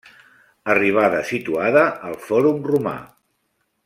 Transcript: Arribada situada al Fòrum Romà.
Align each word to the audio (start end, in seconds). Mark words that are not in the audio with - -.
Arribada 0.75 1.19
situada 1.33 1.83
al 2.09 2.17
Fòrum 2.27 2.65
Romà. 2.73 2.95